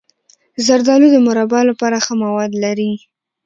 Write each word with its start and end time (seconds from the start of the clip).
زردالو 0.65 1.07
د 1.11 1.17
مربا 1.25 1.59
لپاره 1.69 1.97
ښه 2.05 2.13
مواد 2.23 2.51
لري. 2.63 2.91